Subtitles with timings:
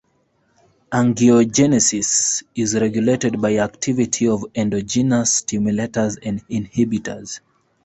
[0.91, 7.39] Angiogenesis is regulated by the activity of endogenous stimulators and inhibitors.